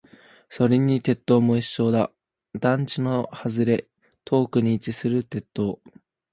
[0.49, 2.11] それに鉄塔も一緒だ。
[2.59, 3.87] 団地の外れ、
[4.25, 5.79] 遠くに位置する鉄塔。